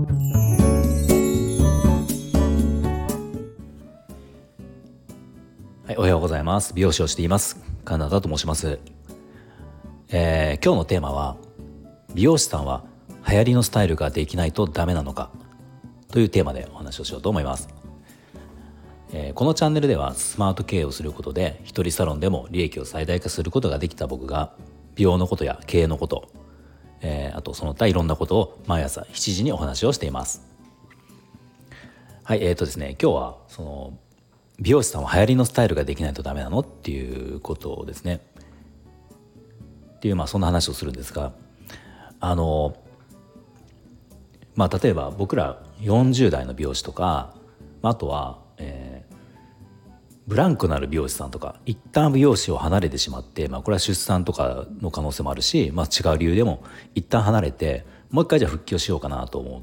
[0.00, 0.06] は
[5.90, 6.74] い、おはようございます。
[6.74, 7.58] 美容師をしています。
[7.84, 8.78] カナダと申します、
[10.10, 11.36] えー、今日のテーマは
[12.14, 12.84] 美容師さんは
[13.28, 15.30] 流行りのスタイルができないとダメなのか。
[16.10, 17.68] というテーマでお話をしようと思います、
[19.12, 24.52] えー、このチャンネルではスマート経営をすることで一人サロンでも利益を最大化することができた僕が
[24.96, 26.28] 美容のことや経営のこと、
[27.02, 30.42] えー、あとその他いろんなことを毎朝7時にお話をしています。
[32.24, 33.98] はいえーとですね今日はその
[34.60, 38.20] 美容師さんは流行りのスタイルができないとダメなのっていうことですね。
[39.96, 41.32] っていうまあそんな話をするんですが
[42.20, 42.76] あの
[44.54, 47.34] まあ例えば僕ら40代の美容師とか
[47.82, 48.99] あとは、えー、
[50.26, 56.62] ブランクのある美容師さんとか一旦美容師を離れてしまって、まあ、これは出産とかの可能性もあるし、まあ、違う理由でも
[56.94, 59.62] 一旦離れてもう一回じゃあ復帰をしようかなと思う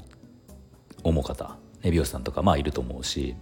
[1.04, 3.36] 思う方、ね、美容師さんとかまあいると思うし、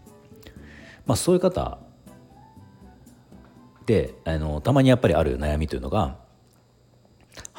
[1.06, 1.78] まあ、そういう方
[3.86, 6.18] であのたまにやっぱりある悩みというのが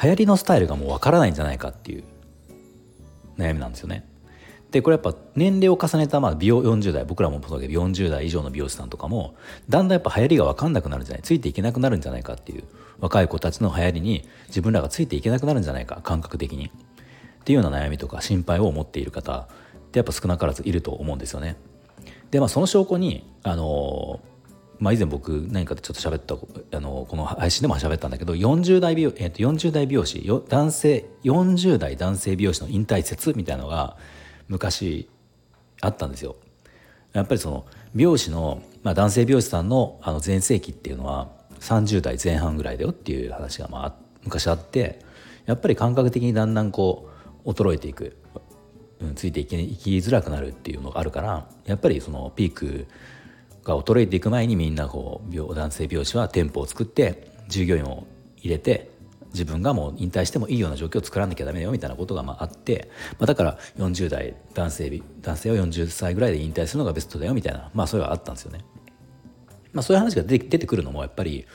[0.02, 2.04] 流行りのスタイルがもうわからないんじゃないかっていう
[3.38, 4.06] 悩みなんですよね。
[4.72, 9.36] でこれやっぱ年齢を重ねたまあ美容40代僕らもそうだけど40代以上の美容師さんとかも
[9.70, 12.64] だんだんやっぱ流行りが分かんなくなるんじゃないついていけなくなるんじゃないかっていう
[13.00, 16.70] 若い子たちの流行りに自分らがついていけなくなるんじゃないか感覚的にっ
[17.46, 19.48] ていうような悩みとか心配を持っている方っ
[19.92, 21.56] てやっぱ少なからずいると思うんですよね。
[22.32, 24.20] でまあその証拠にあの
[24.80, 33.98] まあ、以前僕何かでちょっと喋ったあのこの配信でも喋ったんだけど40代美容、えー、と40代美容師男性40代男性美容師の引退説みたいなのが
[34.48, 35.10] 昔
[35.82, 36.36] あったんですよ。
[37.14, 45.00] やっぱりその美容師の、まあ、男性美容師さんのあの全盛期っていうのは30代前半ぐらいだよっていう話がまあ昔あって
[45.46, 47.10] やっぱり感覚的にだんだんこ
[47.46, 48.18] う衰えていく、
[49.00, 52.88] うん、ついていきいきづらくなるっていうのがあるからやっぱりそのピーク
[53.64, 58.06] が衰えていく前にみんなこう男性美容師は店舗を作って従業員を
[58.38, 58.92] 入れて
[59.34, 62.90] 自分がもう引退してもいいような状況を作らなきゃダメだよみたいなことがまああって、
[63.20, 68.60] まあ、だから40代男性男性は40歳ぐらいで引退するのがベストだよみたいなまあそれはあったんですよね。
[69.74, 71.46] まあ、そういう話が出てくるのもやっぱり、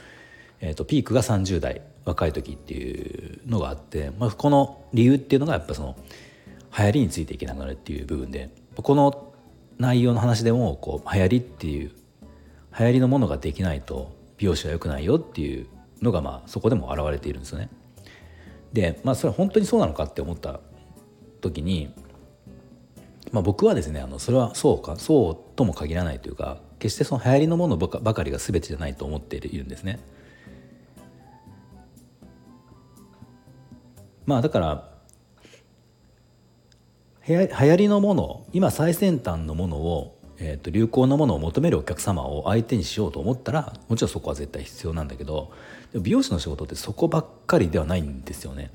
[0.61, 5.97] えー、とピークが30代若い時っていうのがあって、まあ、この理由っていうのがやっぱその
[6.79, 9.33] 流行りについていけなくなるっていう部分でこの
[9.79, 11.91] 内容の話でもこう流行りっていう
[12.79, 15.67] 流行りのものができないと美容師は良くないよっていう
[16.03, 17.71] のがまあそこでも現れているんですよね。
[18.73, 20.61] でまあそれは本当にそうなのかって思った
[21.41, 21.95] 時に、
[23.31, 30.01] まあ、僕はですねあのそれはそうかそうとも限らないというか決してその流行りのものばかりが全てじゃないと思っているんですね。
[34.27, 34.93] まあだから
[37.27, 45.53] 流行りのもの今最先端のものをえーと、流行のものを求めるお客様を相手にしようと思ったらもちろんそこは絶対必要なんだけど
[45.95, 48.73] 美容師の仕事ってそこばっかりではないんですよね。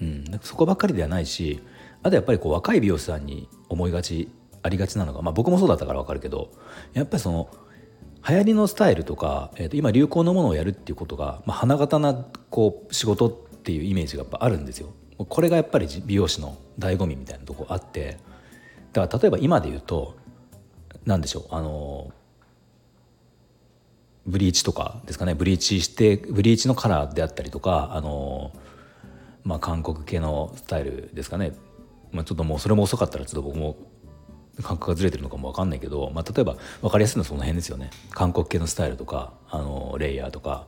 [0.00, 1.60] うん、そこばっかりではないし
[2.02, 4.30] あとやっぱりこう若い美容師さんに思いがち
[4.62, 6.50] ありがちなのが、まあ、僕もそうだったから分かるけど
[6.92, 7.48] やっぱりその
[8.28, 12.14] 流行りのスタイルとか、えー、と今流行のものをやるっていうことが、まあ、花形な
[12.50, 14.92] こう仕事っていうイメージがやっぱあるんですよ。
[15.18, 18.18] これがやっぱり美容師の醍醐味みたいなとこあって
[18.92, 20.14] だから例えば今で言うと
[21.06, 22.12] 何でしょうあの
[24.26, 28.52] ブリーチとかですかねブリーチしてブリーチのカラーであったりとかあの、
[29.44, 31.52] まあ、韓国系のスタイルですかね、
[32.10, 33.76] まあ、ちょっともうそれも遅かったらちょっと僕も
[34.62, 37.90] 感覚がずれてるのかも分かんないけど、まあ、例えば分かりやすいのはその辺ですよね。
[38.10, 40.66] 韓国系のスタイルとかあのレイヤーとか、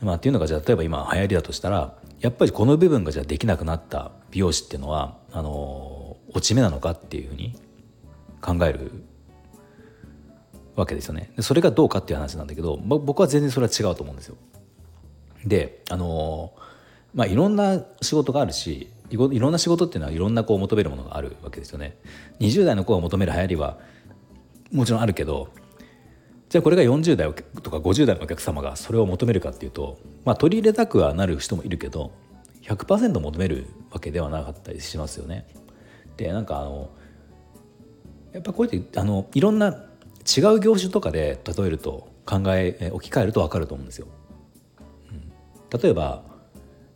[0.00, 7.54] まあ、っていうのがじゃあ例えば今流行りだとしたらやっぱりこの部分がじゃあできなくなった美容師っていうのはあの落ち目なのかっていうふうに
[8.46, 8.92] 考える
[10.76, 14.36] わけですよねそれがどうかっていう話なんだけど、ま、僕は全然それは違うと思うんですよ。
[15.44, 16.52] であの
[17.14, 21.96] まあいろんな仕事があるしいろんな仕事っていうのはいろんなこう求めるものがあるわけですよね。
[22.40, 23.78] 20代の子が求める流行りは
[24.72, 25.48] もちろんあるけど
[26.48, 27.32] じゃあこれが40代
[27.62, 32.12] とか50代のお客様がそれを求めるかっていうと、まあ、取り入れたくはなる人もいるけど
[32.62, 35.46] 100%求めるわけではなかったりしますよね。
[36.16, 36.90] でなんかあの
[38.32, 44.08] やっぱこうやってあのいろんな違う業種とかで例えると考え置き換えると分かると思うんですよ。
[45.82, 46.22] 例えば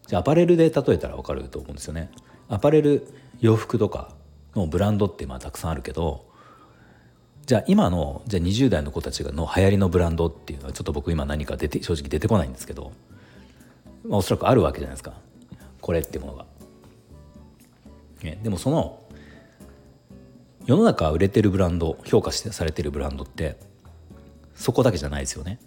[0.06, 2.11] じゃアパレルで例えたら分かると思うんですよね。
[2.49, 3.06] アパレル
[3.41, 4.15] 洋服とか
[4.55, 6.27] のブランドってまあたくさんあるけど
[7.47, 12.93] じゃあ今のじゃあ20代の子たちの流行りのブランドっていうのはちょっと僕今何か出て正直出てこないんですけど、
[14.05, 15.15] まあ、おそらくあるわけじゃないですか
[15.81, 16.47] これっていうものが。
[18.23, 19.03] ね、でもその
[20.70, 23.56] 世の中売れてるブランド評価されてるブランドって
[24.55, 25.58] そこだけじゃないですよね。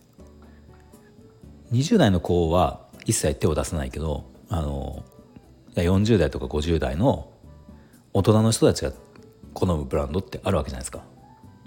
[1.73, 5.03] 20代の子は一切手を出さないけどあの
[5.75, 7.29] 40代とか50代の
[8.13, 8.93] 大人の人たちが
[9.53, 11.03] 好むブランドってあるわけじゃないですか。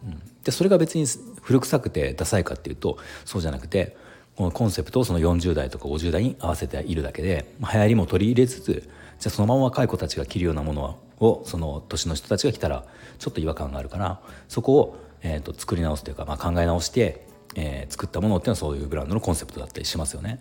[0.02, 1.04] うん、でそれが別に
[1.42, 2.96] 古臭くてダサいかっていうと
[3.26, 3.98] そうじゃなくて
[4.34, 12.84] このコンセプトをその40代とか50代に合わせているだけで流行りも取り入れつつじゃあそのまま若い子たちが着るようなものはをその年の人たちが着たら
[13.18, 20.40] ちょっと違和感があるからそこを、えーと、作り直すというか、まあ、考え直して、えー、作ったものっていうのはそういうブランドのコンセプトだったりしますよね。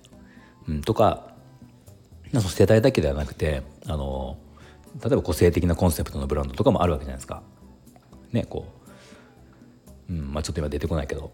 [0.68, 1.34] うん、とか
[2.34, 4.38] 世代だけではなくてあの
[5.02, 7.44] 例えば個性的なコンセプトのブランドとかもあるわけじゃないですか。
[8.32, 8.66] ねこ
[10.10, 11.32] う、うんまあ、ちょっと今出てこないけど、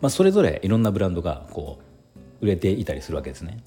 [0.00, 1.80] まあ、それぞれいろんなブランドがこ
[2.40, 3.58] う売れていたりするわけですね。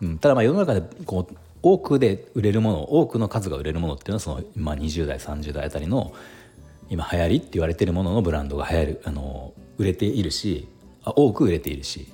[0.00, 6.14] うん、ただまあ世の中でこう多くで売れるもの多くの数が売れるものっていうのはその、まあ、20代30代あたりの
[6.90, 10.68] 今流行りって言われてるもののブランドが流行るあの売れているし
[11.06, 12.12] 多く売れているし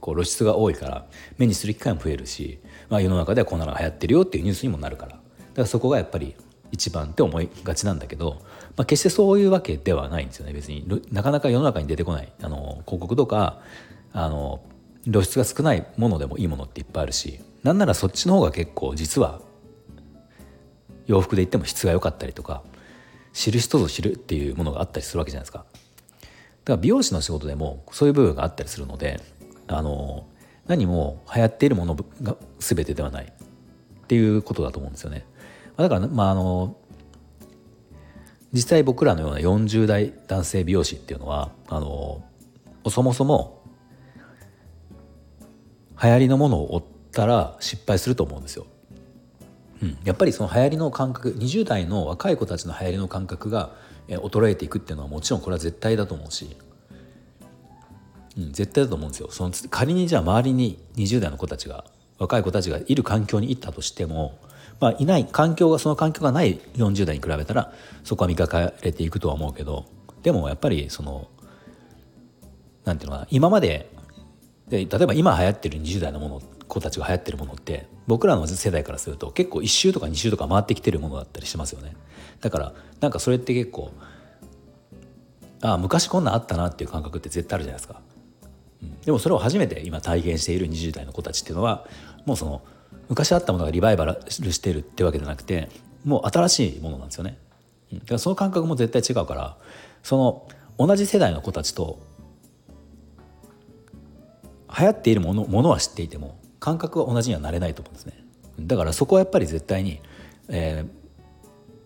[0.00, 1.06] こう露出が多いから
[1.36, 2.58] 目にする機会も増えるし、
[2.88, 5.12] まあ、世の中ではこんなのが流行ってるよっていうニュースにもなるから。
[5.12, 5.22] だか
[5.56, 6.34] らそこがやっぱり
[6.72, 8.42] 一番って思いがちなんだけど、
[8.76, 10.52] まあ、決してそういうわけではないんですよね。
[10.52, 12.32] 別になかなか世の中に出てこない。
[12.42, 13.60] あの広告とか
[14.12, 14.62] あの
[15.04, 17.40] 露出が少ないものでもいいものっていっぱいあるし。
[17.66, 19.40] なんならそっちの方が結構実は
[21.06, 22.62] 洋服で言っても質が良かったりとか
[23.32, 25.58] 知る人ぞ知るっていうものがあったりするわけじゃないですか。
[25.58, 29.20] だから美容師の仕事でもそういう部分があったりするので
[29.66, 30.28] あの
[30.68, 35.26] 何も流行っているものが全てではないっていうことだと思うんですよね。
[35.76, 36.76] だからまああの
[38.52, 42.22] 実際僕らのような40代男性美容師っていうのはあの
[42.88, 43.60] そもそも
[46.00, 46.82] 流行りのものを追っ
[47.16, 48.66] たら失敗すると思うんですよ。
[49.82, 53.70] うん、やっぱりその流行りの感覚20代の若い子たちの流行りの感覚が
[54.08, 56.56] 衰えていくっていうのはもちろんこれは絶対だと思うし、
[58.38, 59.28] うん、絶対だと思うんですよ。
[59.30, 61.84] その仮にじゃあ周りに20代の子たちが
[62.18, 64.38] 若い子たちがいる環境に行ったとしても、
[64.80, 67.72] まあ、いない環境がその環境がない40代に比べたら
[68.04, 69.86] そこは磨かれていくとは思うけど
[70.22, 71.28] でもやっぱりその
[72.84, 73.90] なんていうのかな今まで
[74.68, 81.96] で例えば今流行ってる20代のもの子たちが流行ってるものって僕らの世代からすると結構1周とか2周とか回ってきてるものだったりしますよね。
[82.40, 83.92] だからなんかそれって結構
[85.62, 88.00] ああ昔こんなんあったなっていう感覚って絶対あるじゃないですか、
[88.82, 91.86] うん、でもそれを初めて今体験している20代の子たちっていうのは
[92.24, 92.62] もうその
[93.08, 95.68] 昔あったものがリバイバルしてるってわけじゃなくて
[96.04, 97.38] もう新しいものなんですよね、
[97.92, 99.56] うん、だからその感覚も絶対違うから
[100.02, 102.00] その同じ世代の子たちと
[104.78, 108.26] 流行っているものものは知っていても感覚は同じにはなれないと思うんですね。
[108.60, 110.00] だからそこはやっぱり絶対に、
[110.48, 111.06] えー、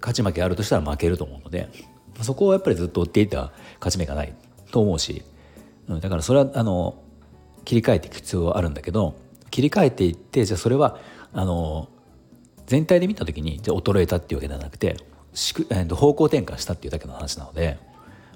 [0.00, 1.68] 勝ち負けあるとしたら負けると思うので
[2.22, 4.34] そこをやっぱりずっと追っていた勝ち目がない
[4.70, 5.22] と思うし
[5.88, 7.02] うんだからそれはあの
[7.64, 9.14] 切り替えていく必要はあるんだけど
[9.50, 10.98] 切り替えていってじゃあそれは
[11.32, 11.88] あの
[12.66, 14.96] 全体で見た時にじゃあ衰えたっていうわけではなくて
[15.90, 17.78] 方向転換したっていうだけの話なので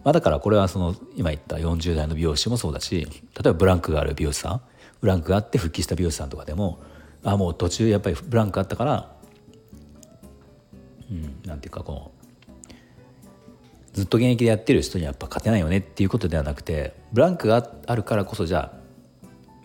[0.04, 4.60] まあ、だからこれはその今言った40代の美容師もそうだし例えばブランクがある美容師さん
[5.00, 6.80] ブランクがあって復帰した美容師さんとかでも
[7.22, 9.14] あもう途中やっぱりブランクあったから
[11.10, 12.24] うんなんていうかこう
[13.92, 18.84] ずっと現役でやってる人にはやっぱ勝てないよねっていうことではなくてブランクがあるからこそじゃあ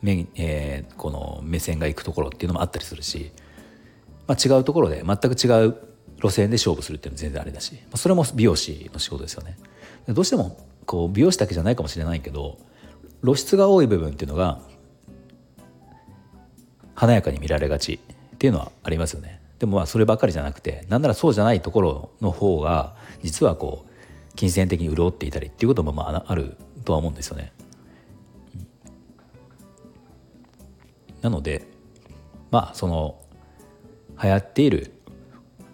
[0.01, 3.31] 目、えー、この目線がいくところっていうのもあったりするし、
[4.27, 5.75] まあ、違うところで全く違う
[6.21, 9.57] 路線で勝負するっていうのは全然あれだし、まあ、それも美容師の仕事ですよね。
[10.07, 12.57] どうしてもこう美容師だけじゃないかもしれないけど
[13.23, 14.59] 露出が多い部分っていうのが
[16.99, 17.93] 華やかに見られがち
[18.35, 27.53] っていうのはありますよねでもまあそればっかりじゃなくてなんならそうじゃないところの方が実はこう金銭的に潤っていたりっていうこともまああるとは思うんですよね。
[31.21, 31.67] なので
[32.51, 33.17] まあその
[34.21, 34.91] 流行っている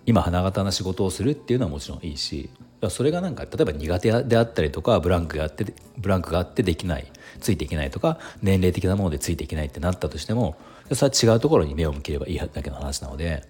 [0.05, 2.51] 今花形な仕事をするっていうのはもちろんいいし
[2.89, 5.65] それがなんか例えば苦手であったりとかブランクがあって
[5.97, 10.57] ブランクがあってできないついていけないとか年齢的なものでついていけないってなったとしても
[10.93, 13.43] それは違うところに目を向ければいいだけの話なので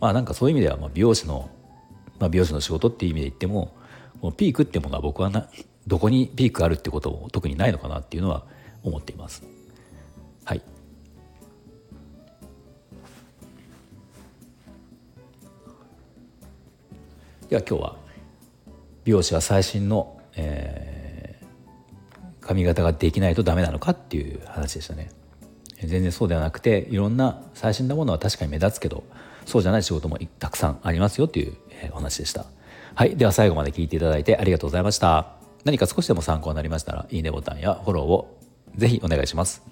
[0.00, 1.50] まあなんかそういう意味ではまあ美容師の、
[2.18, 3.74] まあ、美容師の仕事っていう意味で言っても
[4.20, 5.48] もうピークってものは僕はな
[5.86, 8.44] どこにピークがあるってことも特にないのかなっていうのは
[8.82, 9.42] 思っています。
[10.44, 10.62] はい
[17.50, 17.96] では今日は
[19.10, 25.10] 美容師は最新の、えー、髪型ができないとダメなのかっていう話でしたね。
[25.80, 29.02] 全然そうではなくていろんな最新なものは確かに目立つけど
[29.46, 31.56] そうじゃない仕事もたくさんありますよっていう
[31.90, 32.44] お話でした。
[32.94, 33.16] はい。
[33.16, 35.32] では最後まで聞いていただいてありがとうございました。
[35.64, 38.38] 何か少しでも参考になりましたらいいねボタンやフォローを
[38.76, 39.64] ぜひお願いします。